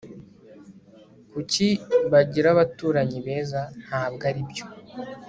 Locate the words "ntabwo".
3.83-4.23